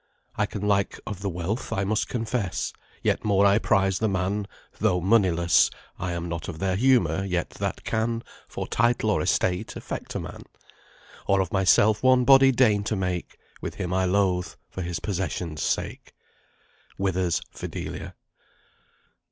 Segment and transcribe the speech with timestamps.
[0.35, 4.47] "I can like of the wealth, I must confess, Yet more I prize the man,
[4.79, 9.75] though moneyless; I am not of their humour yet that can For title or estate
[9.75, 10.41] affect a man;
[11.27, 15.61] Or of myself one body deign to make With him I loathe, for his possessions'
[15.61, 16.13] sake."
[16.97, 18.15] WITHER'S "FIDELIA."